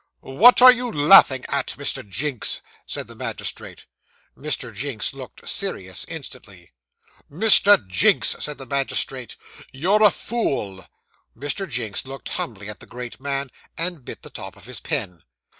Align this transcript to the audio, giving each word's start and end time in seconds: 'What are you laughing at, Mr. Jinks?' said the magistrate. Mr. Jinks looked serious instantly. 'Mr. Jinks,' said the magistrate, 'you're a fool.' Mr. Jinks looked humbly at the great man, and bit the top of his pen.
'What 0.21 0.63
are 0.63 0.71
you 0.71 0.91
laughing 0.91 1.45
at, 1.47 1.75
Mr. 1.77 2.01
Jinks?' 2.09 2.63
said 2.87 3.07
the 3.07 3.13
magistrate. 3.13 3.85
Mr. 4.35 4.73
Jinks 4.73 5.13
looked 5.13 5.47
serious 5.47 6.05
instantly. 6.07 6.71
'Mr. 7.31 7.85
Jinks,' 7.87 8.35
said 8.39 8.57
the 8.57 8.65
magistrate, 8.65 9.37
'you're 9.71 10.01
a 10.01 10.09
fool.' 10.09 10.87
Mr. 11.37 11.69
Jinks 11.69 12.05
looked 12.05 12.29
humbly 12.29 12.67
at 12.67 12.79
the 12.79 12.87
great 12.87 13.19
man, 13.19 13.51
and 13.77 14.03
bit 14.03 14.23
the 14.23 14.31
top 14.31 14.57
of 14.57 14.65
his 14.65 14.79
pen. 14.79 15.21